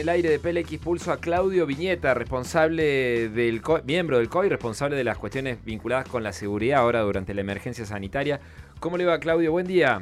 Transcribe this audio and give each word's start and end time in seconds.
el 0.00 0.08
aire 0.08 0.30
de 0.30 0.38
PLX 0.38 0.78
Pulso 0.78 1.12
a 1.12 1.18
Claudio 1.18 1.66
Viñeta, 1.66 2.14
responsable 2.14 3.28
del 3.28 3.60
miembro 3.84 4.16
del 4.16 4.30
COI, 4.30 4.48
responsable 4.48 4.96
de 4.96 5.04
las 5.04 5.18
cuestiones 5.18 5.62
vinculadas 5.62 6.08
con 6.08 6.22
la 6.22 6.32
seguridad 6.32 6.80
ahora 6.80 7.00
durante 7.02 7.34
la 7.34 7.42
emergencia 7.42 7.84
sanitaria. 7.84 8.40
¿Cómo 8.78 8.96
le 8.96 9.04
va, 9.04 9.18
Claudio? 9.18 9.52
Buen 9.52 9.66
día. 9.66 10.00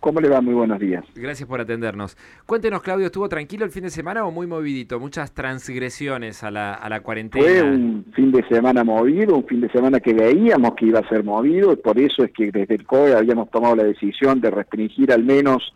¿Cómo 0.00 0.20
le 0.20 0.30
va? 0.30 0.40
Muy 0.40 0.54
buenos 0.54 0.80
días. 0.80 1.04
Gracias 1.14 1.46
por 1.46 1.60
atendernos. 1.60 2.16
Cuéntenos, 2.46 2.80
Claudio, 2.82 3.06
¿estuvo 3.06 3.28
tranquilo 3.28 3.66
el 3.66 3.70
fin 3.70 3.82
de 3.82 3.90
semana 3.90 4.24
o 4.24 4.30
muy 4.30 4.46
movidito? 4.46 4.98
Muchas 4.98 5.32
transgresiones 5.32 6.42
a 6.42 6.50
la, 6.50 6.72
a 6.72 6.88
la 6.88 7.00
cuarentena. 7.00 7.44
Fue 7.44 7.62
un 7.62 8.06
fin 8.14 8.32
de 8.32 8.46
semana 8.48 8.82
movido, 8.82 9.36
un 9.36 9.44
fin 9.44 9.60
de 9.60 9.68
semana 9.70 10.00
que 10.00 10.14
veíamos 10.14 10.74
que 10.74 10.86
iba 10.86 11.00
a 11.00 11.08
ser 11.08 11.22
movido, 11.22 11.70
y 11.70 11.76
por 11.76 11.98
eso 11.98 12.24
es 12.24 12.32
que 12.32 12.50
desde 12.50 12.76
el 12.76 12.86
COE 12.86 13.14
habíamos 13.14 13.50
tomado 13.50 13.76
la 13.76 13.84
decisión 13.84 14.40
de 14.40 14.50
restringir 14.50 15.12
al 15.12 15.22
menos 15.22 15.74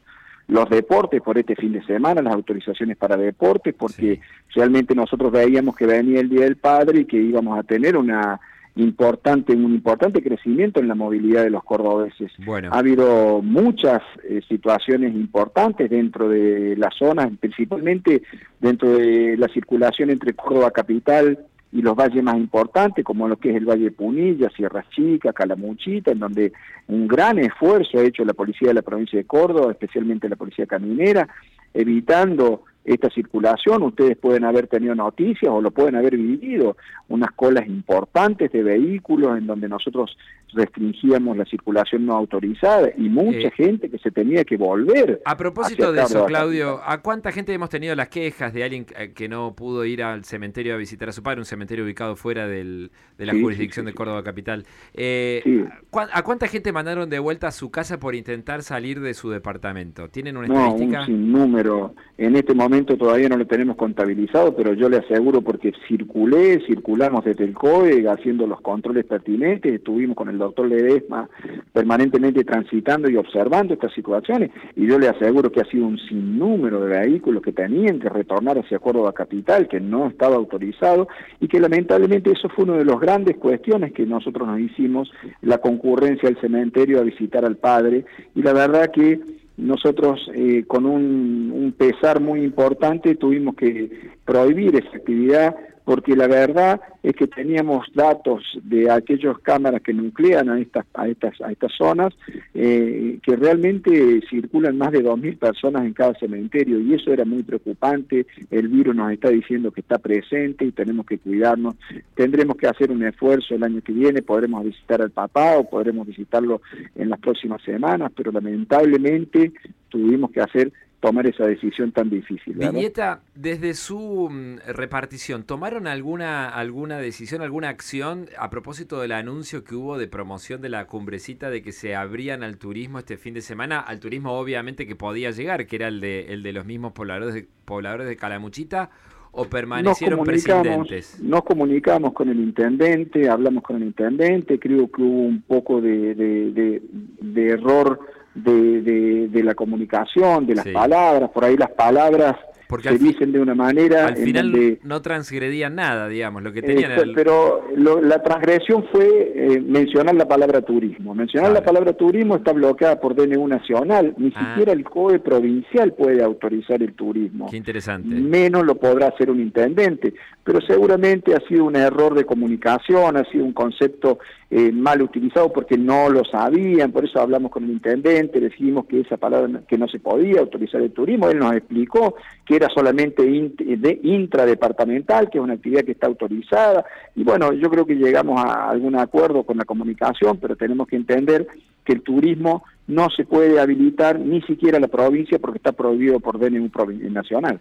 los 0.49 0.69
deportes 0.71 1.21
por 1.21 1.39
este 1.39 1.55
fin 1.55 1.73
de 1.73 1.85
semana, 1.85 2.23
las 2.23 2.35
autorizaciones 2.35 2.97
para 2.97 3.17
deportes, 3.17 3.75
porque 3.75 4.21
realmente 4.55 4.95
nosotros 4.95 5.31
veíamos 5.31 5.77
que 5.77 5.87
venía 5.87 6.21
el 6.21 6.31
Día 6.31 6.45
del 6.45 6.57
Padre 6.57 7.01
y 7.01 7.05
que 7.05 7.19
íbamos 7.19 7.59
a 7.59 7.63
tener 7.63 7.97
una 7.97 8.41
importante, 8.77 9.53
un 9.53 9.75
importante 9.75 10.23
crecimiento 10.23 10.81
en 10.81 10.89
la 10.89 10.95
movilidad 10.95 11.43
de 11.43 11.51
los 11.51 11.65
cordobeses. 11.65 12.33
Bueno. 12.45 12.71
Ha 12.73 12.79
habido 12.79 13.43
muchas 13.43 14.01
eh, 14.25 14.41
situaciones 14.49 15.15
importantes 15.15 15.91
dentro 15.91 16.29
de 16.29 16.77
las 16.77 16.95
zonas, 16.95 17.31
principalmente 17.41 18.23
dentro 18.61 18.97
de 18.97 19.37
la 19.37 19.49
circulación 19.49 20.11
entre 20.11 20.33
Córdoba 20.33 20.71
Capital 20.71 21.39
y 21.73 21.83
los 21.83 21.95
valles 21.95 22.23
más 22.23 22.37
importantes, 22.37 23.05
como 23.05 23.29
lo 23.29 23.37
que 23.37 23.51
es 23.51 23.57
el 23.57 23.67
Valle 23.67 23.91
Punilla, 23.91 24.49
Sierra 24.51 24.85
Chica, 24.91 25.33
Calamuchita, 25.33 26.13
en 26.13 26.19
donde 26.19 26.53
un 26.87 27.07
gran 27.07 27.39
esfuerzo 27.39 27.99
ha 27.99 28.05
hecho 28.05 28.25
la 28.25 28.33
policía 28.33 28.69
de 28.69 28.75
la 28.75 28.83
provincia 28.83 29.19
de 29.19 29.27
Córdoba, 29.27 29.73
especialmente 29.73 30.29
la 30.29 30.37
policía 30.37 30.67
caminera, 30.67 31.29
evitando 31.75 32.63
esta 32.85 33.11
circulación. 33.11 33.83
Ustedes 33.83 34.17
pueden 34.17 34.45
haber 34.45 34.67
tenido 34.67 34.95
noticias 34.95 35.53
o 35.53 35.61
lo 35.61 35.71
pueden 35.71 35.97
haber 35.97 36.17
vivido, 36.17 36.77
unas 37.09 37.33
colas 37.33 37.67
importantes 37.67 38.51
de 38.51 38.63
vehículos 38.63 39.37
en 39.37 39.47
donde 39.47 39.69
nosotros 39.69 40.17
restringíamos 40.53 41.37
la 41.37 41.45
circulación 41.45 42.07
no 42.07 42.15
autorizada 42.15 42.91
y 42.97 43.09
mucha 43.09 43.49
eh, 43.49 43.53
gente 43.55 43.91
que 43.91 43.99
se 43.99 44.11
tenía 44.11 44.45
que 44.45 44.57
volver. 44.57 45.21
A 45.25 45.37
propósito 45.37 45.93
de 45.93 46.03
eso, 46.03 46.27
Claudio, 46.27 46.81
¿a 46.85 47.03
cuánta 47.03 47.33
gente 47.33 47.53
hemos 47.53 47.71
tenido 47.71 47.95
las 47.95 48.09
quejas 48.09 48.53
de 48.53 48.65
alguien 48.65 48.87
eh, 48.97 49.13
que 49.15 49.29
no 49.29 49.55
pudo 49.55 49.85
ir 49.85 50.03
al 50.03 50.25
cementerio 50.25 50.75
a 50.75 50.77
visitar 50.77 51.09
a 51.09 51.13
su 51.13 51.23
padre, 51.23 51.41
un 51.41 51.45
cementerio 51.45 51.85
ubicado 51.85 52.17
fuera 52.17 52.47
del, 52.47 52.91
de 53.17 53.27
la 53.27 53.33
jurisdicción 53.33 53.87
de 53.87 53.93
Córdoba 53.93 54.23
Capital? 54.23 54.65
Eh, 54.95 55.67
¿A 56.13 56.23
cuánta 56.23 56.49
gente 56.49 56.73
mandaron 56.73 57.11
de 57.11 57.19
vuelta 57.19 57.49
a 57.49 57.53
su 57.53 57.71
casa 57.71 57.99
por 57.99 58.15
intentar 58.15 58.63
salir 58.63 59.01
de 59.01 59.15
su 59.15 59.31
departamento? 59.31 60.09
¿Tienen 60.09 60.37
una 60.37 60.47
estadística? 60.47 61.07
No, 61.07 61.15
un 61.15 61.33
número. 61.33 61.95
En 62.17 62.37
este 62.37 62.55
momento 62.55 62.97
todavía 62.97 63.29
no 63.29 63.37
lo 63.37 63.47
tenemos 63.47 63.77
contabilizado, 63.77 64.55
pero 64.57 64.73
yo 64.73 64.89
le 64.89 64.99
aseguro 64.99 65.43
porque 65.43 65.73
circulé, 65.87 66.61
circulamos 66.67 67.25
desde 67.25 67.45
el 67.45 67.55
COE 67.55 68.09
haciendo 68.09 68.47
los 68.47 68.61
controles 68.61 69.05
pertinentes, 69.05 69.73
estuvimos 69.73 70.17
con 70.17 70.29
el 70.29 70.38
doctor 70.39 70.69
Ledesma 70.69 71.29
permanentemente 71.73 72.45
transitando 72.45 73.11
y 73.11 73.17
observando 73.17 73.75
estas 73.75 73.93
situaciones, 73.93 74.51
y 74.77 74.87
yo 74.87 74.99
le 74.99 75.09
aseguro 75.09 75.51
que 75.51 75.61
ha 75.61 75.65
sido 75.65 75.87
un 75.87 75.99
sinnúmero 75.99 76.81
de 76.81 76.99
vehículos 76.99 77.43
que 77.43 77.53
tenían 77.53 78.01
que 78.01 78.09
retornar 78.09 78.59
hacia 78.59 78.79
Córdoba 78.79 79.13
Capital, 79.13 79.69
que 79.69 79.81
no 79.81 80.09
estaba 80.09 80.37
autorizado, 80.37 81.09
y 81.41 81.49
que 81.49 81.61
lamentablemente 81.61 82.33
eso 82.33 82.49
fue 82.49 82.65
una 82.65 82.79
de 82.79 82.85
las 82.85 82.99
grandes 82.99 83.37
cuestiones 83.37 83.93
que 83.93 84.07
nosotros 84.07 84.47
nos 84.49 84.61
hicimos, 84.61 85.11
la 85.43 85.59
concurrencia 85.59 86.29
al 86.29 86.41
cementerio 86.41 87.01
a 87.01 87.03
visitar 87.03 87.45
al 87.45 87.57
padre, 87.57 88.05
y 88.35 88.43
la 88.43 88.53
verdad 88.53 88.91
que 88.93 89.21
nosotros 89.59 90.31
eh, 90.35 90.65
con 90.67 90.87
un, 90.87 91.51
un, 91.53 91.73
pesar 91.73 92.21
muy 92.21 92.43
importante 92.43 93.17
tuvimos 93.17 93.57
que 93.57 93.91
prohibir 94.25 94.77
esa 94.77 94.97
actividad 94.97 95.57
porque 95.89 96.15
la 96.15 96.27
verdad 96.27 96.83
es 97.03 97.15
que 97.15 97.27
teníamos 97.27 97.87
datos 97.95 98.43
de 98.63 98.91
aquellas 98.91 99.39
cámaras 99.39 99.81
que 99.81 99.95
nuclean 99.95 100.51
a 100.51 100.61
estas 100.61 100.85
a 100.93 101.09
estas 101.09 101.41
a 101.41 101.51
estas 101.51 101.73
zonas 101.79 102.13
eh, 102.53 103.19
que 103.23 103.35
realmente 103.37 104.21
circulan 104.29 104.77
más 104.77 104.93
de 104.93 105.03
2.000 105.03 105.39
personas 105.39 105.87
en 105.87 105.95
cada 105.95 106.13
cementerio 106.13 106.79
y 106.79 106.93
eso 106.93 107.11
era 107.11 107.25
muy 107.25 107.43
preocupante. 107.43 108.27
El 108.51 108.69
virus 108.69 108.95
nos 108.95 109.11
está 109.13 109.31
diciendo 109.31 109.71
que 109.71 109.81
está 109.81 109.97
presente 109.97 110.67
y 110.67 110.73
tenemos 110.73 111.07
que 111.07 111.17
cuidarnos. 111.17 111.77
Tendremos 112.15 112.59
que 112.59 112.67
hacer 112.67 112.91
un 112.91 113.03
esfuerzo 113.05 113.55
el 113.55 113.65
año 113.65 113.81
que 113.81 113.95
viene. 113.95 114.21
Podremos 114.21 114.63
visitar 114.65 115.01
al 115.01 115.11
papá 115.11 115.57
o 115.57 115.71
podremos 115.71 116.07
visitarlo 116.07 116.61
en 116.97 117.09
las 117.09 117.19
próximas 117.19 117.63
semanas 117.63 118.13
pero 118.15 118.31
lamentablemente 118.31 119.53
tuvimos 119.89 120.33
que 120.33 120.43
hacer 120.43 120.71
tomar 121.01 121.27
esa 121.27 121.47
decisión 121.47 121.93
tan 121.93 122.11
difícil. 122.11 122.55
Viñeta, 122.55 123.21
desde 123.35 123.75
su 123.75 124.29
mm, 124.31 124.73
repartición, 124.73 125.45
¿tomaron 125.45 125.87
alguna, 125.87 126.49
alguna 126.49 126.99
decisión, 126.99 127.41
alguna 127.43 127.69
acción 127.69 128.27
a 128.37 128.51
propósito 128.51 129.01
del 129.01 129.13
anuncio 129.13 129.65
que 129.65 129.75
hubo 129.77 129.97
de 129.97 130.09
promoción 130.09 130.61
de 130.61 130.71
la 130.71 130.87
cumbrecita 130.87 131.51
de 131.51 131.63
que 131.63 131.73
se 131.73 131.95
abrían 131.95 132.43
al 132.43 132.59
turismo 132.59 132.99
este 132.99 133.17
fin 133.17 133.35
de 133.35 133.43
semana? 133.43 133.79
Al 133.79 134.01
turismo 134.01 134.33
obviamente 134.33 134.87
que 134.87 134.97
podía 134.97 135.31
llegar, 135.31 135.67
que 135.67 135.77
era 135.77 135.89
el 135.89 136.01
de, 136.01 136.33
el 136.33 136.43
de 136.43 136.53
los 136.53 136.67
mismos 136.67 136.93
pobladores 136.93 137.35
de, 137.35 137.47
pobladores 137.65 138.09
de 138.09 138.17
Calamuchita, 138.17 138.91
o 139.31 139.45
permanecieron 139.45 140.25
presidentes? 140.25 141.21
Nos 141.23 141.45
comunicamos 141.45 142.13
con 142.13 142.29
el 142.29 142.41
intendente, 142.41 143.29
hablamos 143.29 143.63
con 143.63 143.77
el 143.77 143.85
intendente, 143.85 144.59
creo 144.59 144.91
que 144.91 145.03
hubo 145.03 145.21
un 145.21 145.43
poco 145.43 145.81
de, 145.81 146.15
de, 146.15 146.83
de 147.21 147.47
error 147.47 148.01
de, 148.43 149.29
de, 149.29 149.43
la 149.43 149.55
comunicación, 149.55 150.47
de 150.47 150.55
las 150.55 150.67
palabras, 150.69 151.31
por 151.31 151.45
ahí 151.45 151.57
las 151.57 151.71
palabras 151.71 152.37
porque 152.69 152.91
se 152.91 152.99
dicen 152.99 153.33
de 153.33 153.41
una 153.41 153.55
manera... 153.55 154.07
Al 154.07 154.17
final 154.17 154.79
no 154.83 155.03
transgredían 155.03 155.75
nada, 155.75 156.09
digamos, 156.09 156.43
lo 156.43 156.53
que 156.53 156.63
tenían... 156.63 156.93
Pero 157.15 157.65
la 157.75 158.23
transgresión 158.23 158.85
fue 158.93 159.33
eh, 159.35 159.61
mencionar 159.61 160.15
la 160.15 160.29
palabra 160.29 160.61
turismo. 160.61 161.15
Mencionar 161.15 161.53
la 161.53 161.63
palabra 161.63 161.95
turismo 161.95 162.37
está 162.37 162.53
bloqueada 162.53 163.01
por 163.01 163.15
DNU 163.15 163.49
nacional, 163.49 164.15
ni 164.19 164.33
ah. 164.35 164.51
siquiera 164.51 164.73
el 164.73 164.85
COE 164.85 165.19
provincial 165.19 165.95
puede 165.95 166.23
autorizar 166.23 166.83
el 166.83 166.93
turismo. 166.93 167.49
Qué 167.51 167.57
interesante. 167.57 168.15
Menos 168.15 168.65
lo 168.65 168.75
podrá 168.75 169.09
hacer 169.09 169.31
un 169.31 169.41
intendente, 169.41 170.15
pero 170.45 170.61
seguramente 170.61 171.35
ha 171.35 171.41
sido 171.49 171.65
un 171.65 171.77
error 171.77 172.15
de 172.15 172.25
comunicación, 172.25 173.17
ha 173.17 173.25
sido 173.25 173.45
un 173.45 173.53
concepto 173.53 174.19
eh, 174.51 174.73
mal 174.73 175.03
utilizado 175.03 175.53
porque 175.53 175.77
no 175.77 176.09
lo 176.09 176.25
sabían, 176.25 176.93
por 176.93 177.05
eso 177.05 177.21
hablamos 177.21 177.51
con 177.51 177.65
el 177.65 177.71
intendente, 177.71 178.41
decimos 178.41 178.87
que 178.87 179.01
esa 179.01 179.17
palabra 179.17 179.61
que 179.69 179.77
no 179.77 179.89
se 179.89 179.99
podía 179.99 180.41
autorizar 180.41 180.81
el 180.81 180.93
turismo, 180.93 181.29
él 181.29 181.39
nos 181.39 181.55
explicó 181.55 182.15
que 182.47 182.58
era 182.59 182.69
solamente 182.69 183.23
de 183.23 184.01
intradepartamental, 184.03 185.31
que 185.31 185.39
es 185.39 185.45
una 185.45 185.55
actividad 185.55 185.85
que 185.85 185.93
está 185.93 186.07
autorizada, 186.07 186.85
y 187.15 187.25
bueno, 187.25 187.53
yo 187.53 187.71
creo 187.71 187.87
que 187.87 187.95
llegamos 187.95 188.41
a 188.45 188.69
algún 188.69 188.97
acuerdo 188.97 189.45
con 189.45 189.57
la 189.57 189.65
comunicación, 189.65 190.39
pero 190.39 190.57
tenemos 190.57 190.87
que 190.87 190.97
entender 190.97 191.49
que 191.85 191.95
el 191.95 192.03
turismo 192.03 192.65
no 192.87 193.09
se 193.11 193.25
puede 193.25 193.59
habilitar 193.59 194.19
ni 194.19 194.43
siquiera 194.43 194.79
la 194.79 194.89
provincia 194.89 195.39
porque 195.39 195.59
está 195.59 195.73
prohibido 195.73 196.21
por 196.21 196.39
DNU 196.39 196.71
nacional. 197.11 197.61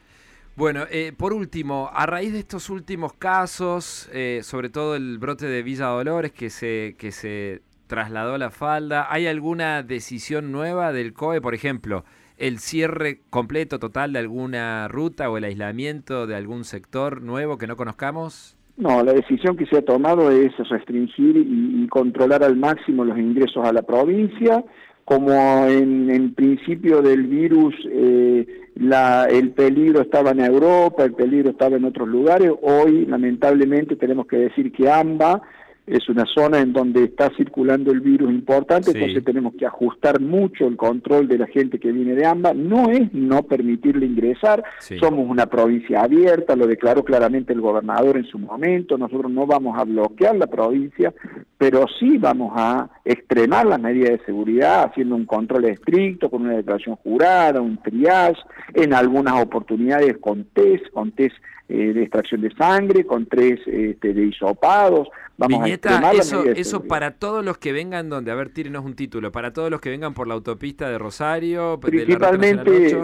Bueno, 0.56 0.86
eh, 0.90 1.14
por 1.16 1.34
último, 1.34 1.90
a 1.94 2.08
raíz 2.08 2.34
de 2.34 2.40
estos 2.40 2.70
últimos 2.72 3.14
casos, 3.14 4.10
eh, 4.12 4.40
sobre 4.44 4.70
todo 4.70 4.96
el 4.96 5.20
brote 5.20 5.46
de 5.46 5.62
Villa 5.62 5.86
Dolores 5.86 6.32
que 6.32 6.50
se, 6.50 6.96
que 6.98 7.12
se 7.12 7.62
trasladó 7.86 8.34
a 8.34 8.38
la 8.38 8.50
falda, 8.50 9.08
¿hay 9.10 9.28
alguna 9.28 9.84
decisión 9.84 10.52
nueva 10.52 10.92
del 10.92 11.14
COE, 11.14 11.42
por 11.42 11.54
ejemplo? 11.54 12.06
El 12.38 12.60
cierre 12.60 13.22
completo, 13.30 13.80
total 13.80 14.14
de 14.14 14.20
alguna 14.20 14.88
ruta 14.88 15.30
o 15.30 15.38
el 15.38 15.44
aislamiento 15.44 16.28
de 16.28 16.36
algún 16.36 16.64
sector 16.64 17.22
nuevo 17.22 17.58
que 17.58 17.68
no 17.68 17.76
conozcamos? 17.76 18.58
No, 18.78 19.04
la 19.04 19.14
decisión 19.14 19.58
que 19.58 19.66
se 19.66 19.78
ha 19.78 19.82
tomado 19.82 20.30
es 20.30 20.56
restringir 20.70 21.36
y, 21.36 21.88
controlar 21.88 22.44
al 22.44 22.58
máximo 22.58 23.06
los 23.06 23.18
ingresos 23.18 23.66
a 23.66 23.74
la 23.74 23.82
provincia. 23.82 24.64
Como 25.04 25.32
en, 25.68 26.10
en 26.10 26.34
principio 26.34 27.02
del 27.02 27.28
virus 27.28 27.74
eh, 27.90 28.46
la, 28.76 29.26
el 29.26 29.52
peligro 29.52 30.02
estaba 30.02 30.32
en 30.32 30.42
Europa, 30.42 31.06
el 31.06 31.14
peligro 31.14 31.52
estaba 31.52 31.78
en 31.78 31.86
otros 31.86 32.08
lugares, 32.08 32.52
hoy 32.62 33.06
lamentablemente 33.06 33.96
tenemos 33.96 34.28
que 34.28 34.38
decir 34.38 34.72
que 34.72 34.90
AMBA 34.90 35.42
es 35.88 36.10
una 36.10 36.26
zona 36.26 36.60
en 36.60 36.74
donde 36.74 37.06
está 37.06 37.32
circulando 37.38 37.92
el 37.92 38.02
virus 38.02 38.30
importante, 38.30 38.92
entonces 38.92 39.24
tenemos 39.24 39.54
que 39.58 39.66
ajustar 39.66 40.20
mucho 40.20 40.68
el 40.68 40.76
control 40.76 41.30
de 41.30 41.38
la 41.38 41.48
gente 41.48 41.80
que 41.80 41.94
viene 41.94 42.14
de 42.14 42.26
AMBA. 42.26 42.54
No 42.54 42.92
es 42.92 43.14
no 43.14 43.44
permitirle 43.44 44.06
ingresar, 44.06 44.64
somos 45.00 45.30
una 45.30 45.46
provincia 45.46 46.02
abierta, 46.02 46.58
lo 46.58 46.68
declaró 46.68 47.06
claramente 47.06 47.54
el 47.54 47.62
gobernador 47.62 48.18
en 48.18 48.26
su 48.26 48.38
momento, 48.38 48.98
nosotros 48.98 49.32
no 49.32 49.48
vamos 49.48 49.80
a 49.80 49.86
bloquear 49.86 50.36
la 50.36 50.48
provincia, 50.48 51.14
pero 51.58 51.86
sí 52.00 52.18
vamos 52.18 52.52
a 52.56 52.90
extremar 53.06 53.66
las 53.66 53.80
medidas 53.80 54.12
de 54.12 54.26
seguridad, 54.26 54.90
haciendo 54.90 55.16
un 55.16 55.26
control 55.26 55.66
estricto, 55.66 56.30
con 56.30 56.42
una 56.42 56.58
declaración 56.58 56.98
jurada, 56.98 57.62
un 57.62 57.78
triage, 57.78 58.42
en 58.74 58.94
algunas 58.94 59.42
oportunidades 59.42 60.18
con 60.18 60.44
test, 60.54 60.86
con 60.92 61.12
test 61.14 61.36
eh, 61.70 61.94
de 61.94 62.04
extracción 62.04 62.42
de 62.42 62.52
sangre, 62.56 63.06
con 63.06 63.26
tres 63.26 63.60
este, 63.66 64.14
de 64.14 64.28
hisopados, 64.28 65.10
Vamos 65.38 65.64
Viñeta, 65.64 66.12
eso, 66.14 66.46
eso 66.46 66.84
para 66.84 67.12
todos 67.12 67.46
los 67.46 67.60
que 67.60 67.72
vengan 67.72 68.10
donde, 68.10 68.32
a 68.32 68.36
ver, 68.36 68.50
tírenos 68.50 68.84
un 68.84 68.96
título, 68.96 69.32
para 69.32 69.54
todos 69.54 69.70
los 69.70 69.80
que 69.80 69.92
vengan 69.92 70.16
por 70.16 70.28
la 70.28 70.34
autopista 70.34 70.90
de 70.90 70.98
Rosario. 70.98 71.80
Principalmente 71.80 72.98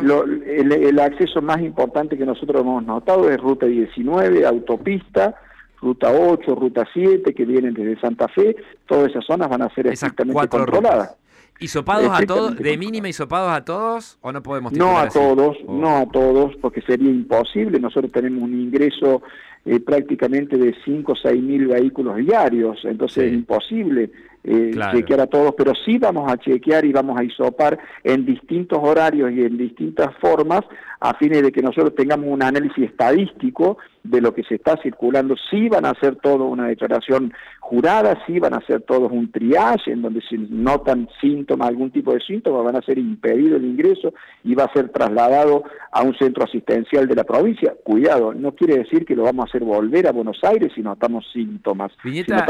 el, 0.47 0.99
acceso 0.99 1.43
más 1.43 1.61
importante 1.61 2.17
que 2.17 2.25
nosotros 2.25 2.61
hemos 2.61 2.83
notado 2.83 3.29
es 3.29 3.39
Ruta 3.39 3.67
19, 3.67 4.47
autopista, 4.47 5.35
Ruta 5.79 6.11
8, 6.11 6.55
Ruta 6.55 6.87
7, 6.91 7.35
que 7.35 7.45
vienen 7.45 7.75
desde 7.75 8.01
Santa 8.01 8.27
Fe, 8.27 8.55
todas 8.87 9.11
esas 9.11 9.23
zonas 9.25 9.47
van 9.47 9.61
a 9.61 9.69
ser 9.75 9.85
exactamente 9.87 10.47
controladas. 10.47 11.15
¿Y 11.59 11.67
sopados 11.67 12.09
a 12.11 12.25
todos, 12.25 12.57
de 12.57 12.77
mínima 12.77 13.07
y 13.07 13.13
sopados 13.13 13.51
a 13.51 13.63
todos 13.63 14.17
o 14.21 14.31
no 14.31 14.41
podemos 14.41 14.73
No 14.73 14.97
a 14.97 15.07
todos, 15.07 15.57
no 15.67 15.97
a 15.97 16.05
todos, 16.07 16.55
porque 16.59 16.81
sería 16.81 17.09
imposible. 17.09 17.79
Nosotros 17.79 18.11
tenemos 18.11 18.41
un 18.41 18.59
ingreso 18.59 19.21
eh, 19.65 19.79
prácticamente 19.79 20.57
de 20.57 20.75
5 20.83 21.11
o 21.11 21.15
6 21.15 21.41
mil 21.41 21.67
vehículos 21.67 22.17
diarios, 22.17 22.83
entonces 22.83 23.25
es 23.25 23.33
imposible 23.33 24.11
eh, 24.43 24.71
chequear 24.91 25.21
a 25.21 25.27
todos, 25.27 25.53
pero 25.57 25.73
sí 25.85 25.97
vamos 25.97 26.31
a 26.31 26.37
chequear 26.37 26.85
y 26.85 26.91
vamos 26.91 27.17
a 27.17 27.23
isopar 27.23 27.77
en 28.03 28.25
distintos 28.25 28.79
horarios 28.81 29.31
y 29.31 29.41
en 29.41 29.57
distintas 29.57 30.15
formas 30.19 30.61
a 30.99 31.13
fines 31.15 31.41
de 31.41 31.51
que 31.51 31.61
nosotros 31.61 31.93
tengamos 31.95 32.27
un 32.29 32.41
análisis 32.41 32.85
estadístico 32.85 33.77
de 34.03 34.21
lo 34.21 34.33
que 34.33 34.43
se 34.43 34.55
está 34.55 34.77
circulando. 34.81 35.35
Sí 35.49 35.67
van 35.67 35.85
a 35.85 35.91
hacer 35.91 36.15
todo 36.15 36.45
una 36.45 36.67
declaración 36.67 37.33
jurada, 37.59 38.21
sí 38.25 38.39
van 38.39 38.53
a 38.53 38.57
hacer 38.57 38.81
todos 38.81 39.11
un 39.11 39.31
triage 39.31 39.91
en 39.91 40.01
donde 40.01 40.21
si 40.21 40.37
notan 40.37 41.09
síntomas, 41.19 41.67
algún 41.67 41.91
tipo 41.91 42.13
de 42.13 42.21
síntomas, 42.21 42.63
van 42.63 42.77
a 42.77 42.81
ser 42.81 42.97
impedido 42.97 43.57
el 43.57 43.65
ingreso 43.65 44.13
y 44.43 44.55
va 44.55 44.65
a 44.65 44.73
ser 44.73 44.89
trasladado 44.89 45.63
a 45.91 46.03
un 46.03 46.15
centro 46.15 46.43
asistencial 46.43 47.07
de 47.07 47.15
la 47.15 47.23
provincia. 47.23 47.73
Cuidado, 47.83 48.33
no 48.33 48.53
quiere 48.53 48.77
decir 48.77 49.05
que 49.05 49.15
lo 49.15 49.23
vamos 49.23 49.45
a 49.45 49.49
hacer 49.49 49.63
volver 49.63 50.07
a 50.07 50.11
Buenos 50.11 50.39
Aires 50.43 50.71
si 50.73 50.81
notamos 50.81 51.25
síntomas. 51.33 51.91
Viñeta, 52.03 52.45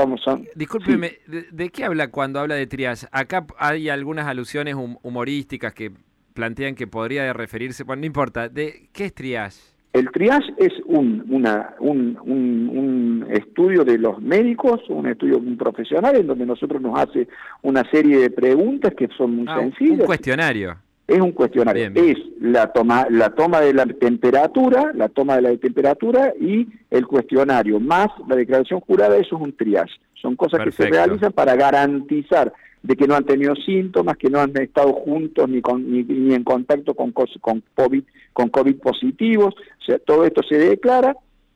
discúlpeme, 0.55 1.19
¿de, 1.27 1.69
qué 1.69 1.82
habla 1.83 2.09
cuando 2.09 2.39
habla 2.39 2.55
de 2.55 2.67
triage? 2.67 3.07
Acá 3.11 3.45
hay 3.57 3.89
algunas 3.89 4.27
alusiones 4.27 4.75
humorísticas 4.75 5.73
que 5.73 5.91
plantean 6.33 6.75
que 6.75 6.87
podría 6.87 7.31
referirse, 7.33 7.83
bueno, 7.83 8.01
no 8.01 8.05
importa, 8.07 8.49
¿de 8.49 8.89
qué 8.91 9.05
es 9.05 9.13
triage? 9.13 9.59
El 9.93 10.09
triage 10.09 10.51
es 10.57 10.73
un, 10.85 11.23
una, 11.29 11.75
un, 11.79 12.17
un, 12.25 13.27
estudio 13.29 13.83
de 13.83 13.99
los 13.99 14.19
médicos, 14.19 14.81
un 14.89 15.07
estudio 15.07 15.37
un 15.37 15.55
profesional 15.55 16.15
en 16.15 16.25
donde 16.25 16.47
nosotros 16.47 16.81
nos 16.81 16.99
hace 16.99 17.27
una 17.61 17.83
serie 17.91 18.17
de 18.17 18.31
preguntas 18.31 18.93
que 18.97 19.07
son 19.15 19.35
muy 19.35 19.45
ah, 19.47 19.59
sencillas. 19.59 19.99
Un 19.99 20.05
cuestionario. 20.07 20.77
Es 21.07 21.19
un 21.19 21.31
cuestionario. 21.31 21.91
Es 21.95 22.17
la 22.39 22.71
toma, 22.71 23.07
la 23.09 23.29
toma 23.31 23.59
de 23.59 23.73
la 23.73 23.85
temperatura, 23.85 24.91
la 24.93 25.09
toma 25.09 25.35
de 25.35 25.41
la 25.41 25.57
temperatura 25.57 26.33
y 26.39 26.67
el 26.89 27.05
cuestionario, 27.07 27.79
más 27.79 28.07
la 28.27 28.35
declaración 28.35 28.79
jurada, 28.79 29.17
eso 29.17 29.35
es 29.35 29.41
un 29.41 29.53
triage. 29.53 29.93
Son 30.21 30.35
cosas 30.37 30.61
que 30.63 30.71
se 30.71 30.87
realizan 30.87 31.33
para 31.33 31.55
garantizar 31.55 32.53
de 32.81 32.95
que 32.95 33.07
no 33.07 33.15
han 33.15 33.25
tenido 33.25 33.55
síntomas, 33.55 34.17
que 34.17 34.29
no 34.29 34.39
han 34.39 34.55
estado 34.57 34.93
juntos 34.93 35.49
ni, 35.49 35.61
con, 35.61 35.89
ni, 35.89 36.33
en 36.33 36.43
contacto 36.43 36.93
con, 36.93 37.11
con, 37.11 37.63
COVID, 37.75 38.03
con 38.31 38.49
COVID 38.49 38.75
positivos, 38.79 39.53
o 39.55 39.85
sea, 39.85 39.99
todo 39.99 40.25
esto 40.25 40.41
se 40.43 40.57
declara 40.57 41.15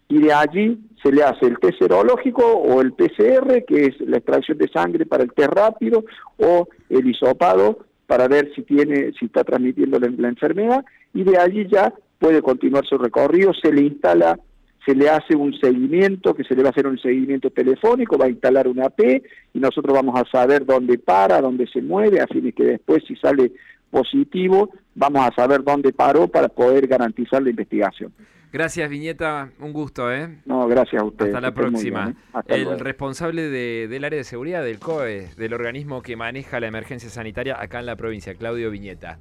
y 0.10 0.20
de 0.20 0.34
allí 0.34 0.80
se 1.04 1.12
le 1.12 1.24
hace 1.24 1.46
el 1.46 1.60
test 1.60 1.80
serológico 1.80 2.44
o 2.46 2.82
el 2.82 2.94
PCR, 2.94 3.66
que 3.66 3.88
es 3.88 4.00
la 4.02 4.18
extracción 4.18 4.58
de 4.58 4.70
sangre 4.70 5.06
para 5.06 5.24
el 5.24 5.34
test 5.34 5.52
rápido, 5.52 6.06
o 6.38 6.68
el 6.90 7.08
hisopado 7.10 7.80
para 8.07 8.27
ver 8.27 8.51
si 8.56 8.63
tiene, 8.63 9.12
si 9.19 9.25
está 9.25 9.44
transmitiendo 9.44 10.00
la, 10.00 10.30
enfermedad, 10.30 10.83
y 11.13 11.24
de 11.24 11.38
allí 11.38 11.68
ya 11.69 11.94
puede 12.18 12.42
continuar 12.42 12.86
su 12.86 12.98
recorrido, 12.98 13.54
se 13.54 13.71
le 13.71 13.81
instala 13.81 14.39
se 14.86 14.95
le 14.95 15.09
hace 15.09 15.36
un 15.36 15.54
seguimiento, 15.59 16.33
que 16.33 16.45
se 16.45 16.56
le 16.56 16.63
va 16.63 16.69
a 16.69 16.71
hacer 16.71 16.88
un 16.88 16.98
seguimiento 16.98 17.50
telefónico, 17.50 18.18
va 18.18 18.27
a 18.27 18.30
instalar 18.30 18.69
una 18.69 18.89
P 18.89 19.21
y 19.54 19.59
nosotros 19.59 19.94
vamos 19.94 20.18
a 20.18 20.24
saber 20.31 20.65
dónde 20.65 20.98
para, 20.98 21.42
dónde 21.42 21.68
se 21.68 21.81
mueve, 21.81 22.21
a 22.21 22.27
fin 22.27 22.45
de 22.45 22.54
que 22.54 22.63
después 22.63 23.04
si 23.06 23.18
sale 23.18 23.51
positivo, 23.92 24.69
vamos 24.95 25.27
a 25.27 25.36
saber 25.36 25.62
dónde 25.62 25.92
paró 25.92 26.30
para 26.30 26.48
poder 26.48 26.88
garantizar 26.88 27.44
la 27.44 27.50
investigación. 27.50 28.13
Gracias, 28.52 28.90
Viñeta. 28.90 29.50
Un 29.60 29.74
gusto, 29.74 30.12
¿eh? 30.12 30.40
No, 30.46 30.68
gracias 30.68 31.02
a 31.02 31.06
usted. 31.06 31.28
Hasta 31.28 31.42
la 31.42 31.54
próxima. 31.54 32.16
¿eh? 32.36 32.44
el 32.48 32.80
responsable 32.80 33.44
del 33.44 34.04
área 34.04 34.18
de 34.18 34.24
seguridad 34.24 34.64
del 34.64 34.80
COE, 34.80 35.30
del 35.36 35.54
organismo 35.54 36.02
que 36.02 36.16
maneja 36.16 36.60
la 36.60 36.68
emergencia 36.68 37.10
sanitaria 37.10 37.62
acá 37.62 37.80
en 37.80 37.86
la 37.86 37.96
provincia, 37.96 38.34
Claudio 38.36 38.72
Viñeta. 38.72 39.20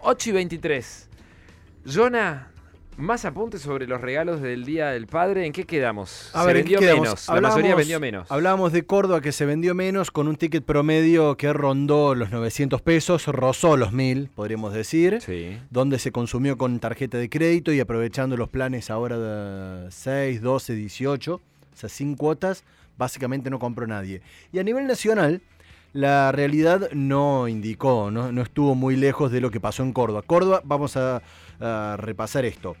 8 0.00 0.30
y 0.30 0.32
23. 0.32 1.10
Jonah, 1.86 2.53
más 2.96 3.24
apuntes 3.24 3.62
sobre 3.62 3.86
los 3.86 4.00
regalos 4.00 4.40
del 4.40 4.64
Día 4.64 4.90
del 4.90 5.06
Padre. 5.06 5.46
¿En 5.46 5.52
qué 5.52 5.64
quedamos? 5.64 6.30
se 6.32 6.52
vendió 6.52 6.80
menos. 6.80 7.28
la 7.28 7.40
mayoría 7.40 7.74
vendió 7.74 8.00
menos. 8.00 8.30
Hablábamos 8.30 8.72
de 8.72 8.84
Córdoba 8.84 9.20
que 9.20 9.32
se 9.32 9.46
vendió 9.46 9.74
menos 9.74 10.10
con 10.10 10.28
un 10.28 10.36
ticket 10.36 10.64
promedio 10.64 11.36
que 11.36 11.52
rondó 11.52 12.14
los 12.14 12.30
900 12.30 12.80
pesos, 12.82 13.26
rozó 13.26 13.76
los 13.76 13.92
1000, 13.92 14.30
podríamos 14.34 14.72
decir. 14.72 15.20
Sí. 15.20 15.58
Donde 15.70 15.98
se 15.98 16.12
consumió 16.12 16.56
con 16.56 16.78
tarjeta 16.80 17.18
de 17.18 17.28
crédito 17.28 17.72
y 17.72 17.80
aprovechando 17.80 18.36
los 18.36 18.48
planes 18.48 18.90
ahora 18.90 19.18
de 19.18 19.90
6, 19.90 20.42
12, 20.42 20.74
18, 20.74 21.34
o 21.34 21.40
sea, 21.74 21.88
sin 21.88 22.14
cuotas, 22.14 22.64
básicamente 22.96 23.50
no 23.50 23.58
compró 23.58 23.86
nadie. 23.86 24.22
Y 24.52 24.58
a 24.58 24.62
nivel 24.62 24.86
nacional, 24.86 25.40
la 25.94 26.30
realidad 26.32 26.90
no 26.92 27.48
indicó, 27.48 28.10
no, 28.10 28.42
estuvo 28.42 28.74
muy 28.74 28.96
lejos 28.96 29.32
de 29.32 29.40
lo 29.40 29.50
que 29.50 29.60
pasó 29.60 29.82
en 29.82 29.94
Córdoba. 29.94 30.20
Córdoba, 30.20 30.60
vamos 30.64 30.98
a 30.98 31.22
repasar 31.96 32.44
esto. 32.44 32.76